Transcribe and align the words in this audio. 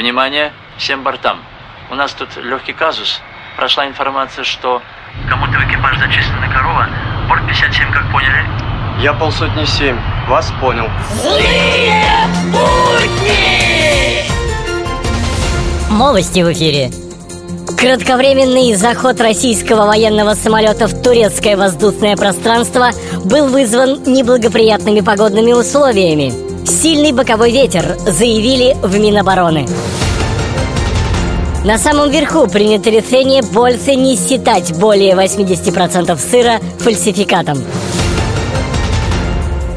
Внимание 0.00 0.54
всем 0.78 1.02
бортам. 1.02 1.40
У 1.90 1.94
нас 1.94 2.14
тут 2.14 2.34
легкий 2.38 2.72
казус. 2.72 3.20
Прошла 3.58 3.86
информация, 3.86 4.44
что 4.44 4.80
кому-то 5.28 5.58
в 5.58 5.68
экипаж 5.68 5.98
зачислена 5.98 6.48
корова. 6.48 6.88
Борт 7.28 7.46
57, 7.46 7.92
как 7.92 8.10
поняли? 8.10 8.42
Я 8.98 9.12
полсотни 9.12 9.66
семь. 9.66 9.98
Вас 10.26 10.50
понял. 10.58 10.88
Злые 11.20 12.02
будни! 12.46 14.24
Новости 15.90 16.40
в 16.40 16.50
эфире. 16.50 16.90
Кратковременный 17.76 18.74
заход 18.76 19.20
российского 19.20 19.84
военного 19.84 20.32
самолета 20.32 20.86
в 20.86 21.02
турецкое 21.02 21.58
воздушное 21.58 22.16
пространство 22.16 22.92
был 23.22 23.48
вызван 23.48 24.02
неблагоприятными 24.04 25.02
погодными 25.02 25.52
условиями. 25.52 26.49
Сильный 26.70 27.10
боковой 27.10 27.50
ветер, 27.50 27.96
заявили 28.06 28.76
в 28.80 28.96
Минобороны. 28.96 29.66
На 31.64 31.78
самом 31.78 32.10
верху 32.10 32.46
принято 32.46 32.90
решение 32.90 33.42
больше 33.42 33.96
не 33.96 34.16
считать 34.16 34.72
более 34.78 35.14
80% 35.14 36.16
сыра 36.30 36.60
фальсификатом. 36.78 37.62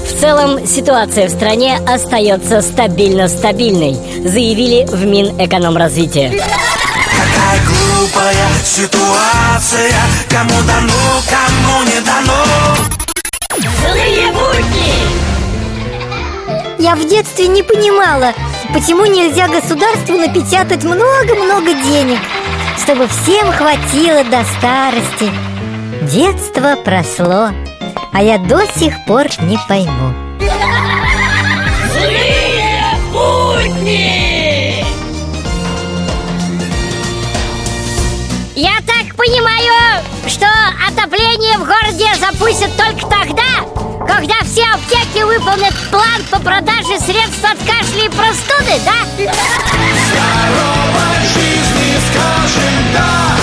В 0.00 0.20
целом 0.20 0.66
ситуация 0.66 1.28
в 1.28 1.30
стране 1.30 1.78
остается 1.86 2.60
стабильно-стабильной, 2.60 3.96
заявили 4.28 4.84
в 4.84 5.06
Минэкономразвития. 5.06 6.30
Какая 6.30 7.60
глупая 7.66 8.48
ситуация 8.64 9.92
Кому 10.28 10.62
дано, 10.66 10.92
кому 11.28 11.49
Я 16.80 16.94
в 16.94 17.06
детстве 17.06 17.46
не 17.46 17.62
понимала, 17.62 18.32
почему 18.72 19.04
нельзя 19.04 19.48
государству 19.48 20.16
напечатать 20.16 20.82
много-много 20.82 21.74
денег, 21.74 22.18
чтобы 22.82 23.06
всем 23.06 23.52
хватило 23.52 24.24
до 24.24 24.42
старости. 24.56 25.30
Детство 26.10 26.76
прошло, 26.82 27.50
а 28.14 28.22
я 28.22 28.38
до 28.38 28.62
сих 28.78 28.94
пор 29.04 29.26
не 29.42 29.58
пойму. 29.68 30.29
Выполнят 45.30 45.74
план 45.92 46.24
по 46.28 46.40
продаже 46.40 46.98
средств 46.98 47.44
от 47.44 47.58
кашля 47.58 48.06
и 48.06 48.08
простуды, 48.08 48.80
да? 48.84 48.98
Здоровой 50.08 51.18
жизни 51.22 51.90
скажем 52.10 52.74
да 52.92 53.36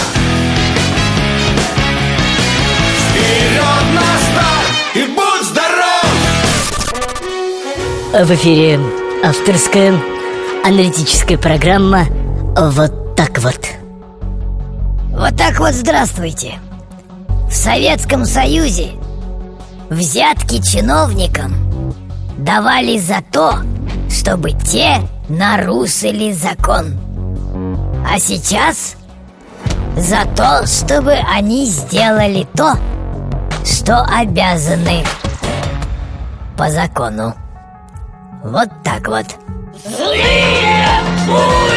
Вперед 3.10 3.86
на 3.96 4.10
старт 4.28 4.68
и 4.96 5.04
будь 5.16 5.44
здоров 5.48 6.06
В 8.26 8.32
эфире 8.36 8.80
авторская 9.24 9.98
аналитическая 10.66 11.38
программа 11.38 12.06
«Вот 12.58 13.16
так 13.16 13.40
вот». 13.40 13.66
Вот 15.12 15.38
так 15.38 15.60
вот 15.60 15.74
здравствуйте. 15.74 16.60
В 17.50 17.54
Советском 17.54 18.26
Союзе 18.26 18.92
взятки 19.90 20.62
чиновникам 20.62 21.67
давали 22.48 22.98
за 22.98 23.22
то, 23.30 23.58
чтобы 24.10 24.52
те 24.52 25.02
нарушили 25.28 26.32
закон. 26.32 26.98
А 28.10 28.18
сейчас 28.20 28.96
за 29.98 30.24
то, 30.34 30.66
чтобы 30.66 31.12
они 31.12 31.66
сделали 31.66 32.48
то, 32.56 32.76
что 33.66 34.02
обязаны 34.04 35.04
по 36.56 36.70
закону. 36.70 37.36
Вот 38.46 38.70
так 38.82 39.06
вот. 39.10 39.26
Злые 39.84 40.88
будни! 41.28 41.77